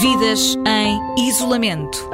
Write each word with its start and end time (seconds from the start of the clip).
Vidas 0.00 0.56
em 0.66 1.28
isolamento. 1.28 2.08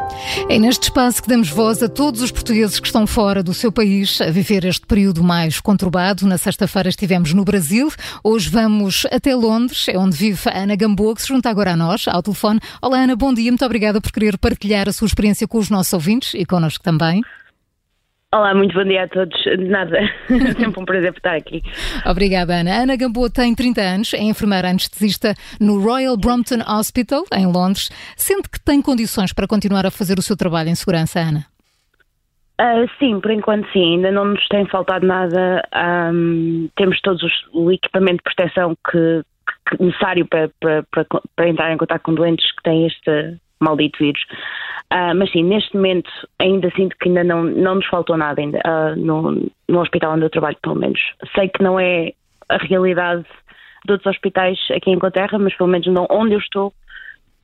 É 0.49 0.59
neste 0.59 0.85
espaço 0.85 1.23
que 1.23 1.29
damos 1.29 1.49
voz 1.49 1.81
a 1.81 1.89
todos 1.89 2.21
os 2.23 2.33
portugueses 2.33 2.81
que 2.81 2.87
estão 2.87 3.07
fora 3.07 3.41
do 3.43 3.55
seu 3.55 3.71
país 3.71 4.21
a 4.21 4.31
viver 4.31 4.65
este 4.65 4.85
período 4.85 5.23
mais 5.23 5.61
conturbado. 5.61 6.27
Na 6.27 6.37
sexta-feira 6.37 6.89
estivemos 6.89 7.33
no 7.33 7.45
Brasil, 7.45 7.93
hoje 8.25 8.51
vamos 8.51 9.07
até 9.13 9.35
Londres, 9.35 9.87
é 9.89 9.97
onde 9.97 10.17
vive 10.17 10.41
a 10.51 10.59
Ana 10.59 10.75
Gamboa, 10.75 11.15
que 11.15 11.23
se 11.23 11.29
junta 11.29 11.49
agora 11.49 11.75
a 11.75 11.77
nós, 11.77 12.09
ao 12.09 12.23
telefone. 12.23 12.59
Olá 12.83 12.99
Ana, 12.99 13.15
bom 13.15 13.33
dia, 13.33 13.51
muito 13.51 13.65
obrigada 13.65 14.01
por 14.01 14.11
querer 14.11 14.37
partilhar 14.39 14.89
a 14.89 14.93
sua 14.93 15.07
experiência 15.07 15.47
com 15.47 15.59
os 15.59 15.71
nossos 15.71 15.93
ouvintes 15.93 16.35
e 16.35 16.45
connosco 16.45 16.83
também. 16.83 17.23
Olá, 18.35 18.55
muito 18.55 18.75
bom 18.75 18.85
dia 18.85 19.05
a 19.05 19.09
todos. 19.09 19.35
Nada, 19.59 20.01
é 20.29 20.53
sempre 20.53 20.79
um 20.79 20.85
prazer 20.85 21.15
estar 21.17 21.35
aqui. 21.35 21.63
Obrigada, 22.05 22.61
Ana. 22.61 22.83
Ana 22.83 22.95
Gamboa 22.95 23.31
tem 23.31 23.55
30 23.55 23.81
anos, 23.81 24.13
é 24.13 24.19
enfermeira 24.19 24.69
anestesista 24.69 25.33
no 25.59 25.81
Royal 25.81 26.15
Brompton 26.15 26.61
Hospital, 26.69 27.25
em 27.33 27.47
Londres. 27.47 27.89
Sente 28.19 28.51
que 28.51 28.61
tem 28.61 28.83
condições 28.83 29.33
para 29.33 29.49
continuar 29.49 29.87
a 29.87 29.91
fazer 29.91 30.19
o 30.19 30.23
seu 30.23 30.37
trabalho 30.37 30.69
em 30.69 30.75
segurança, 30.75 31.21
Ana? 31.21 31.47
Uh, 32.61 32.87
sim, 32.99 33.19
por 33.19 33.31
enquanto 33.31 33.67
sim, 33.73 33.95
ainda 33.95 34.11
não 34.13 34.27
nos 34.27 34.47
tem 34.49 34.67
faltado 34.67 35.07
nada. 35.07 35.67
Um, 36.13 36.69
temos 36.77 37.01
todos 37.01 37.23
os, 37.23 37.33
o 37.55 37.73
equipamento 37.73 38.17
de 38.19 38.35
proteção 38.35 38.77
que, 38.91 39.23
que 39.71 39.83
necessário 39.83 40.27
para, 40.27 40.51
para, 40.61 40.83
para, 40.91 41.07
para, 41.35 41.49
entrar 41.49 41.73
em 41.73 41.79
contato 41.79 42.03
com 42.03 42.15
doentes 42.15 42.45
que 42.53 42.63
têm 42.63 42.89
este 42.89 43.39
maldito 43.61 43.99
vírus. 43.99 44.21
Uh, 44.93 45.15
mas 45.17 45.31
sim, 45.31 45.43
neste 45.43 45.75
momento 45.77 46.11
ainda 46.39 46.71
sinto 46.75 46.97
que 46.99 47.09
ainda 47.09 47.23
não, 47.23 47.43
não 47.45 47.75
nos 47.77 47.87
faltou 47.87 48.17
nada 48.17 48.41
ainda, 48.41 48.59
uh, 48.59 48.97
no, 48.97 49.51
no 49.69 49.81
hospital 49.81 50.15
onde 50.15 50.25
eu 50.25 50.31
trabalho, 50.31 50.57
pelo 50.63 50.77
menos. 50.77 51.01
Sei 51.35 51.49
que 51.49 51.63
não 51.63 51.79
é 51.79 52.13
a 52.49 52.57
realidade 52.57 53.27
de 53.85 53.93
outros 53.93 54.15
hospitais 54.15 54.59
aqui 54.75 54.91
em 54.91 54.95
Inglaterra, 54.95 55.39
mas 55.39 55.55
pelo 55.57 55.69
menos 55.69 55.87
não, 55.89 56.07
onde 56.11 56.35
eu 56.35 56.39
estou 56.39 56.73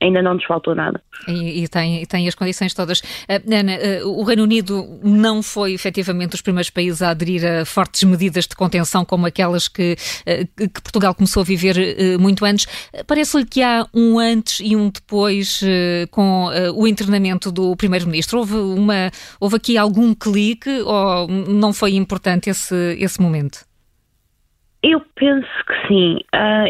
ainda 0.05 0.21
não 0.21 0.35
nos 0.35 0.45
faltou 0.45 0.75
nada. 0.75 1.01
E, 1.27 1.63
e, 1.63 1.67
tem, 1.67 2.05
tem 2.05 2.27
as 2.27 2.35
condições 2.35 2.73
todas. 2.73 2.99
Uh, 2.99 3.53
Ana, 3.53 3.73
uh, 4.03 4.19
o 4.19 4.23
Reino 4.23 4.43
Unido 4.43 4.99
não 5.03 5.41
foi 5.41 5.73
efetivamente 5.73 6.35
os 6.35 6.41
primeiros 6.41 6.69
países 6.69 7.01
a 7.01 7.09
aderir 7.09 7.43
a 7.45 7.65
fortes 7.65 8.03
medidas 8.03 8.47
de 8.47 8.55
contenção 8.55 9.03
como 9.03 9.25
aquelas 9.25 9.67
que, 9.67 9.95
uh, 10.21 10.69
que 10.69 10.81
Portugal 10.81 11.13
começou 11.13 11.41
a 11.41 11.43
viver 11.43 11.75
muito 12.19 12.45
antes. 12.45 12.67
Parece-lhe 13.07 13.45
que 13.45 13.61
há 13.61 13.85
um 13.93 14.19
antes 14.19 14.59
e 14.59 14.75
um 14.75 14.89
depois 14.89 15.61
com 16.11 16.47
o 16.75 16.87
internamento 16.87 17.51
do 17.51 17.75
Primeiro-Ministro. 17.75 18.39
Houve, 18.39 18.55
uma, 18.55 19.11
houve 19.39 19.55
aqui 19.55 19.77
algum 19.77 20.13
clique 20.13 20.69
ou 20.81 21.27
não 21.27 21.73
foi 21.73 21.95
importante 21.95 22.49
esse, 22.49 22.97
esse 22.99 23.21
momento? 23.21 23.65
Eu 24.83 25.01
penso 25.15 25.47
que 25.67 25.87
sim. 25.87 26.17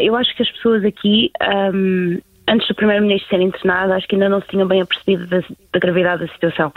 eu 0.02 0.16
acho 0.16 0.34
que 0.36 0.42
as 0.42 0.50
pessoas 0.50 0.84
aqui. 0.84 1.30
Um 1.74 2.18
antes 2.48 2.68
do 2.68 2.74
Primeiro-Ministro 2.74 3.28
ser 3.28 3.40
internado, 3.40 3.92
acho 3.92 4.06
que 4.06 4.14
ainda 4.14 4.28
não 4.28 4.40
se 4.40 4.48
tinham 4.48 4.66
bem 4.66 4.80
apercebido 4.80 5.26
da, 5.26 5.40
da 5.72 5.80
gravidade 5.80 6.26
da 6.26 6.32
situação. 6.32 6.72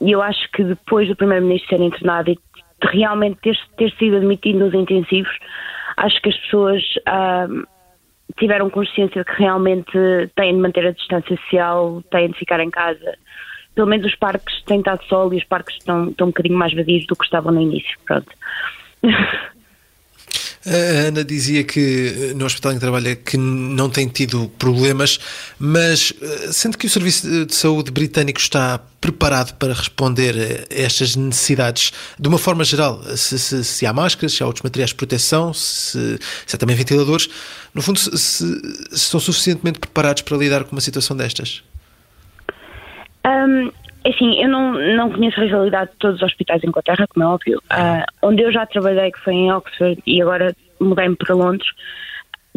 E 0.00 0.12
eu 0.12 0.22
acho 0.22 0.50
que 0.52 0.62
depois 0.62 1.08
do 1.08 1.16
Primeiro-Ministro 1.16 1.76
ser 1.76 1.82
internado 1.82 2.30
e 2.30 2.38
realmente 2.82 3.38
ter, 3.40 3.58
ter 3.76 3.92
sido 3.96 4.16
admitido 4.16 4.58
nos 4.58 4.74
intensivos, 4.74 5.36
acho 5.96 6.20
que 6.22 6.28
as 6.28 6.36
pessoas 6.38 6.82
um, 7.48 7.64
tiveram 8.38 8.70
consciência 8.70 9.22
de 9.22 9.30
que 9.30 9.42
realmente 9.42 9.92
têm 10.34 10.54
de 10.54 10.60
manter 10.60 10.86
a 10.86 10.92
distância 10.92 11.36
social, 11.36 12.02
têm 12.10 12.30
de 12.30 12.38
ficar 12.38 12.60
em 12.60 12.70
casa. 12.70 13.16
Pelo 13.74 13.86
menos 13.86 14.06
os 14.06 14.14
parques 14.14 14.62
têm 14.62 14.78
estado 14.78 15.04
sol 15.04 15.32
e 15.32 15.38
os 15.38 15.44
parques 15.44 15.76
estão, 15.76 16.08
estão 16.08 16.26
um 16.26 16.30
bocadinho 16.30 16.58
mais 16.58 16.74
vazios 16.74 17.06
do 17.06 17.16
que 17.16 17.24
estavam 17.24 17.52
no 17.52 17.60
início. 17.60 17.98
Pronto. 18.04 18.30
A 20.66 21.08
Ana 21.08 21.24
dizia 21.24 21.64
que 21.64 22.30
eh, 22.30 22.34
no 22.34 22.44
hospital 22.44 22.72
em 22.72 22.74
que 22.74 22.80
trabalha 22.80 23.16
que 23.16 23.38
não 23.38 23.88
tem 23.88 24.06
tido 24.06 24.46
problemas, 24.58 25.18
mas 25.58 26.12
eh, 26.20 26.52
sente 26.52 26.76
que 26.76 26.86
o 26.86 26.90
Serviço 26.90 27.46
de 27.46 27.54
Saúde 27.54 27.90
britânico 27.90 28.38
está 28.38 28.78
preparado 29.00 29.54
para 29.54 29.72
responder 29.72 30.68
a 30.70 30.74
estas 30.74 31.16
necessidades 31.16 31.92
de 32.18 32.28
uma 32.28 32.36
forma 32.36 32.62
geral? 32.62 33.02
Se, 33.16 33.38
se, 33.38 33.64
se 33.64 33.86
há 33.86 33.92
máscaras, 33.94 34.34
se 34.34 34.42
há 34.42 34.46
outros 34.46 34.62
materiais 34.62 34.90
de 34.90 34.96
proteção, 34.96 35.54
se, 35.54 36.18
se 36.46 36.56
há 36.56 36.58
também 36.58 36.76
ventiladores, 36.76 37.30
no 37.72 37.80
fundo, 37.80 37.98
se, 37.98 38.18
se, 38.18 38.44
estão 38.92 39.18
suficientemente 39.18 39.78
preparados 39.78 40.20
para 40.20 40.36
lidar 40.36 40.64
com 40.64 40.72
uma 40.72 40.82
situação 40.82 41.16
destas? 41.16 41.62
Um, 43.26 43.70
assim, 44.04 44.42
eu 44.42 44.48
não, 44.48 44.72
não 44.72 45.10
conheço 45.10 45.40
a 45.40 45.44
realidade 45.44 45.90
de 45.90 45.96
todos 45.98 46.16
os 46.16 46.22
hospitais 46.22 46.62
em 46.62 46.68
Inglaterra, 46.68 47.06
como 47.08 47.24
é 47.24 47.28
óbvio. 47.28 47.58
Uh, 47.70 48.04
onde 48.22 48.42
eu 48.42 48.52
já 48.52 48.66
trabalhei, 48.66 49.10
que 49.12 49.20
foi 49.20 49.34
em 49.34 49.52
Oxford, 49.52 50.02
e 50.06 50.22
agora 50.22 50.54
mudei-me 50.80 51.16
para 51.16 51.34
Londres, 51.34 51.68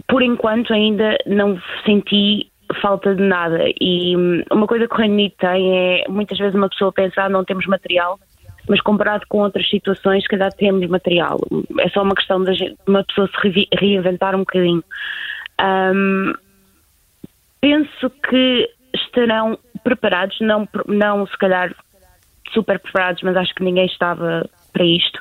por 0.08 0.22
enquanto 0.22 0.74
ainda 0.74 1.18
não 1.26 1.60
senti 1.86 2.48
falta 2.82 3.14
de 3.16 3.22
nada. 3.22 3.66
E 3.80 4.16
hum, 4.16 4.44
uma 4.52 4.68
coisa 4.68 4.88
que 4.88 4.94
o 4.94 4.98
Reino 4.98 5.14
Unido 5.16 5.36
tem 5.38 5.78
é, 5.78 6.06
muitas 6.10 6.38
vezes 6.38 6.56
uma 6.56 6.70
pessoa 6.70 6.92
pensa, 6.92 7.24
ah, 7.24 7.30
não 7.30 7.44
temos 7.44 7.66
material, 7.68 8.20
mas 8.68 8.82
comparado 8.82 9.26
com 9.28 9.40
outras 9.40 9.70
situações, 9.70 10.24
se 10.24 10.30
calhar 10.30 10.52
temos 10.54 10.88
material. 10.88 11.38
É 11.80 11.90
só 11.90 12.02
uma 12.02 12.16
questão 12.16 12.44
de 12.44 12.76
uma 12.88 13.04
pessoa 13.04 13.30
se 13.42 13.68
reinventar 13.74 14.36
um 14.36 14.40
bocadinho. 14.40 14.84
Um, 15.62 16.34
penso 17.60 18.10
que 18.30 18.70
estarão 18.94 19.58
preparados, 19.84 20.40
não, 20.40 20.68
não 20.88 21.28
se 21.28 21.38
calhar 21.38 21.74
super 22.54 22.80
preparados, 22.80 23.22
mas 23.24 23.36
acho 23.36 23.54
que 23.56 23.64
ninguém 23.64 23.86
estava 23.86 24.48
para 24.72 24.86
isto. 24.86 25.20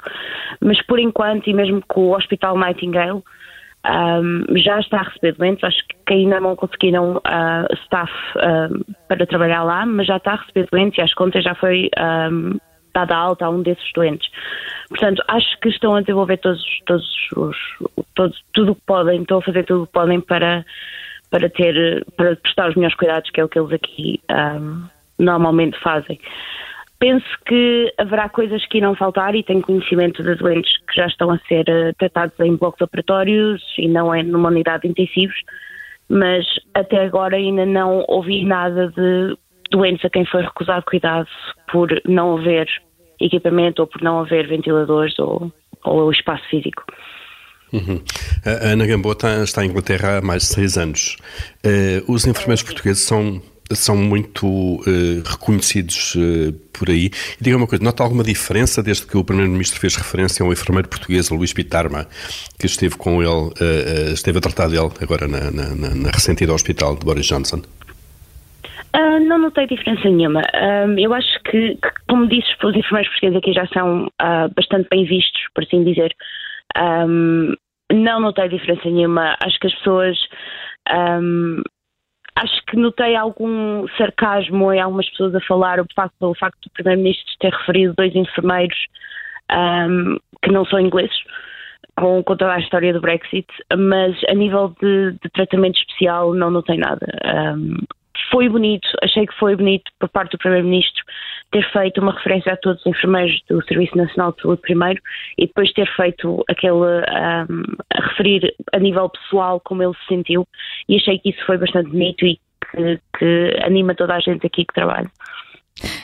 Mas 0.60 0.80
por 0.86 0.98
enquanto, 0.98 1.48
e 1.48 1.54
mesmo 1.54 1.82
com 1.86 2.08
o 2.08 2.16
Hospital 2.16 2.56
Nightingale, 2.56 3.22
um, 3.84 4.58
já 4.58 4.78
está 4.78 5.00
a 5.00 5.02
receber 5.02 5.34
doentes, 5.34 5.64
acho 5.64 5.82
que 6.06 6.14
ainda 6.14 6.38
não 6.40 6.54
conseguiram 6.54 7.16
uh, 7.16 7.74
staff 7.84 8.12
para 9.08 9.26
trabalhar 9.26 9.64
lá, 9.64 9.84
mas 9.84 10.06
já 10.06 10.18
está 10.18 10.32
a 10.32 10.36
receber 10.36 10.68
doentes 10.70 10.98
e 10.98 11.02
às 11.02 11.14
contas 11.14 11.42
já 11.42 11.54
foi 11.54 11.90
um, 12.30 12.58
dada 12.94 13.16
alta 13.16 13.46
a 13.46 13.50
um 13.50 13.62
desses 13.62 13.92
doentes. 13.94 14.28
Portanto, 14.88 15.22
acho 15.28 15.60
que 15.60 15.68
estão 15.68 15.96
a 15.96 16.00
desenvolver 16.00 16.36
todos, 16.38 16.62
todos 16.86 17.06
os, 17.36 17.56
tudo 18.52 18.72
o 18.72 18.74
que 18.74 18.82
podem, 18.86 19.22
estão 19.22 19.38
a 19.38 19.42
fazer 19.42 19.64
tudo 19.64 19.82
o 19.82 19.86
que 19.86 19.92
podem 19.92 20.20
para 20.20 20.64
para 21.32 21.48
ter, 21.48 22.04
para 22.14 22.36
prestar 22.36 22.68
os 22.68 22.74
melhores 22.76 22.94
cuidados, 22.94 23.30
que 23.30 23.40
é 23.40 23.44
o 23.44 23.48
que 23.48 23.58
eles 23.58 23.72
aqui 23.72 24.20
um, 24.30 24.84
normalmente 25.18 25.80
fazem. 25.80 26.20
Penso 26.98 27.26
que 27.46 27.92
haverá 27.96 28.28
coisas 28.28 28.64
que 28.66 28.76
irão 28.76 28.94
faltar 28.94 29.34
e 29.34 29.42
tenho 29.42 29.62
conhecimento 29.62 30.22
de 30.22 30.34
doentes 30.34 30.76
que 30.86 30.94
já 30.94 31.06
estão 31.06 31.30
a 31.30 31.38
ser 31.48 31.64
uh, 31.68 31.94
tratados 31.98 32.38
em 32.38 32.54
blocos 32.54 32.82
operatórios 32.82 33.62
e 33.78 33.88
não 33.88 34.14
é 34.14 34.22
numa 34.22 34.50
unidade 34.50 34.82
de 34.82 34.88
intensivos, 34.90 35.34
mas 36.06 36.44
até 36.74 37.02
agora 37.02 37.36
ainda 37.36 37.64
não 37.64 38.04
ouvi 38.08 38.44
nada 38.44 38.88
de 38.88 39.34
doentes 39.70 40.04
a 40.04 40.10
quem 40.10 40.26
foi 40.26 40.42
recusado 40.42 40.84
cuidado 40.84 41.28
por 41.72 41.88
não 42.06 42.36
haver 42.36 42.68
equipamento 43.18 43.80
ou 43.80 43.88
por 43.88 44.02
não 44.02 44.20
haver 44.20 44.46
ventiladores 44.46 45.18
ou, 45.18 45.50
ou 45.82 46.12
espaço 46.12 46.44
físico. 46.50 46.84
Uhum. 47.72 48.00
A 48.44 48.72
Ana 48.72 48.86
Gamboa 48.86 49.16
está, 49.44 49.64
em 49.64 49.68
Inglaterra 49.68 50.18
há 50.18 50.20
mais 50.20 50.42
de 50.42 50.48
seis 50.48 50.76
anos. 50.76 51.16
Uh, 51.64 52.12
os 52.12 52.26
enfermeiros 52.26 52.62
portugueses 52.62 53.02
são, 53.02 53.40
são 53.72 53.96
muito 53.96 54.46
uh, 54.46 55.22
reconhecidos 55.24 56.14
uh, 56.14 56.52
por 56.72 56.90
aí. 56.90 57.06
E 57.40 57.44
diga 57.44 57.56
uma 57.56 57.66
coisa, 57.66 57.82
nota 57.82 58.02
alguma 58.02 58.22
diferença 58.22 58.82
desde 58.82 59.06
que 59.06 59.16
o 59.16 59.24
Primeiro-Ministro 59.24 59.80
fez 59.80 59.96
referência 59.96 60.44
a 60.44 60.46
um 60.46 60.52
enfermeiro 60.52 60.88
português, 60.88 61.30
Luís 61.30 61.52
Pitarma, 61.52 62.06
que 62.58 62.66
esteve 62.66 62.96
com 62.96 63.22
ele, 63.22 63.52
esteve 64.12 64.38
a 64.38 64.40
tratar 64.40 64.68
dele 64.68 64.90
agora 65.00 65.26
na, 65.26 65.50
na, 65.50 65.74
na 65.74 66.10
ao 66.48 66.54
hospital 66.54 66.96
de 66.96 67.04
Boris 67.04 67.26
Johnson? 67.26 67.62
Uh, 68.94 69.20
não 69.26 69.38
notei 69.38 69.66
diferença 69.66 70.06
nenhuma. 70.06 70.40
Uh, 70.40 70.98
eu 70.98 71.14
acho 71.14 71.42
que, 71.44 71.76
que, 71.76 71.90
como 72.06 72.28
disse, 72.28 72.48
os 72.62 72.76
enfermeiros 72.76 73.08
portugueses 73.08 73.38
aqui 73.38 73.52
já 73.54 73.66
são 73.68 74.04
uh, 74.06 74.52
bastante 74.54 74.86
bem 74.90 75.06
vistos, 75.06 75.40
por 75.54 75.64
assim 75.64 75.82
dizer. 75.82 76.14
Um, 76.76 77.54
não 77.92 78.20
notei 78.20 78.48
diferença 78.48 78.88
nenhuma. 78.88 79.36
Acho 79.44 79.58
que 79.58 79.66
as 79.66 79.74
pessoas. 79.74 80.18
Um, 80.90 81.62
acho 82.36 82.64
que 82.66 82.76
notei 82.76 83.14
algum 83.14 83.86
sarcasmo 83.96 84.72
em 84.72 84.80
algumas 84.80 85.08
pessoas 85.10 85.34
a 85.34 85.40
falar 85.40 85.80
o 85.80 85.86
facto, 85.94 86.14
pelo 86.18 86.34
facto 86.34 86.58
do 86.62 86.70
Primeiro-Ministro 86.72 87.34
ter 87.38 87.52
referido 87.52 87.94
dois 87.96 88.14
enfermeiros 88.14 88.78
um, 89.50 90.16
que 90.42 90.50
não 90.50 90.64
são 90.64 90.80
ingleses, 90.80 91.16
com, 91.96 92.22
com, 92.22 92.36
toda 92.36 92.54
a 92.54 92.58
história 92.58 92.92
do 92.92 93.00
Brexit, 93.00 93.46
mas 93.76 94.16
a 94.28 94.34
nível 94.34 94.74
de, 94.80 95.12
de 95.12 95.30
tratamento 95.30 95.78
especial 95.78 96.34
não 96.34 96.50
notei 96.50 96.78
nada. 96.78 97.06
Um, 97.54 97.76
foi 98.30 98.48
bonito, 98.48 98.88
achei 99.02 99.26
que 99.26 99.38
foi 99.38 99.54
bonito 99.56 99.90
por 99.98 100.08
parte 100.08 100.32
do 100.32 100.38
Primeiro-Ministro 100.38 101.04
ter 101.52 101.70
feito 101.70 102.00
uma 102.00 102.12
referência 102.12 102.52
a 102.52 102.56
todos 102.56 102.80
os 102.80 102.86
enfermeiros 102.86 103.40
do 103.48 103.62
Serviço 103.66 103.96
Nacional 103.96 104.32
de 104.32 104.42
Saúde 104.42 104.62
primeiro 104.62 105.00
e 105.38 105.46
depois 105.46 105.72
ter 105.72 105.86
feito 105.94 106.42
aquele 106.48 106.72
um, 106.72 107.62
a 107.94 108.08
referir 108.08 108.54
a 108.72 108.78
nível 108.78 109.08
pessoal 109.10 109.60
como 109.60 109.82
ele 109.82 109.92
se 109.94 110.06
sentiu 110.08 110.48
e 110.88 110.96
achei 110.96 111.18
que 111.18 111.30
isso 111.30 111.44
foi 111.46 111.58
bastante 111.58 111.90
bonito 111.90 112.26
e 112.26 112.40
que, 112.70 113.00
que 113.18 113.56
anima 113.64 113.94
toda 113.94 114.14
a 114.14 114.20
gente 114.20 114.46
aqui 114.46 114.64
que 114.64 114.74
trabalha. 114.74 115.10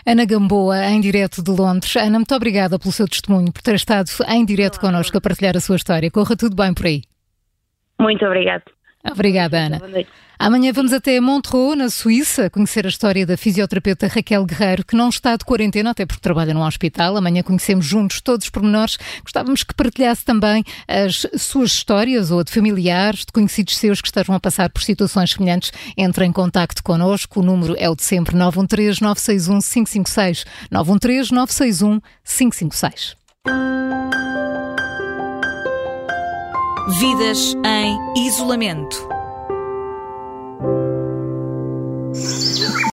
Ana 0.07 0.25
Gamboa, 0.25 0.87
em 0.87 1.01
direto 1.01 1.43
de 1.43 1.51
Londres. 1.51 1.95
Ana, 1.97 2.19
muito 2.19 2.35
obrigada 2.35 2.79
pelo 2.79 2.93
seu 2.93 3.07
testemunho, 3.07 3.53
por 3.53 3.63
ter 3.63 3.75
estado 3.75 4.09
em 4.29 4.45
direto 4.45 4.81
connosco 4.81 5.17
a 5.17 5.21
partilhar 5.21 5.57
a 5.57 5.61
sua 5.61 5.77
história. 5.77 6.11
Corra 6.11 6.37
tudo 6.37 6.57
bem 6.57 6.73
por 6.73 6.87
aí. 6.87 7.03
Muito 8.01 8.25
obrigada. 8.25 8.65
Obrigada, 9.05 9.59
Ana. 9.59 9.79
Amanhã 10.41 10.73
vamos 10.73 10.93
até 10.93 11.21
Montreux, 11.21 11.77
na 11.77 11.91
Suíça, 11.91 12.49
conhecer 12.49 12.87
a 12.87 12.89
história 12.89 13.27
da 13.27 13.37
fisioterapeuta 13.37 14.07
Raquel 14.07 14.45
Guerreiro, 14.45 14.85
que 14.85 14.95
não 14.95 15.09
está 15.09 15.37
de 15.37 15.45
quarentena, 15.45 15.91
até 15.91 16.07
porque 16.07 16.23
trabalha 16.23 16.55
num 16.55 16.63
hospital. 16.63 17.17
Amanhã 17.17 17.43
conhecemos 17.43 17.85
juntos 17.85 18.21
todos 18.21 18.47
os 18.47 18.51
pormenores. 18.51 18.97
Gostávamos 19.25 19.65
que 19.65 19.75
partilhasse 19.75 20.25
também 20.25 20.63
as 20.87 21.27
suas 21.37 21.73
histórias 21.73 22.31
ou 22.31 22.45
de 22.45 22.53
familiares, 22.53 23.21
de 23.27 23.33
conhecidos 23.33 23.77
seus 23.77 24.01
que 24.01 24.07
estejam 24.07 24.33
a 24.33 24.39
passar 24.39 24.71
por 24.71 24.81
situações 24.81 25.33
semelhantes. 25.33 25.73
Entre 25.97 26.25
em 26.25 26.31
contacto 26.31 26.85
connosco. 26.85 27.41
O 27.41 27.43
número 27.43 27.75
é 27.77 27.91
o 27.91 27.97
de 27.97 28.05
sempre, 28.05 28.37
913 28.37 29.03
961 29.03 29.59
556. 29.61 30.45
913 30.71 31.35
961 31.35 32.01
556. 32.25 33.17
Vidas 37.01 37.57
em 37.65 38.27
isolamento. 38.27 39.18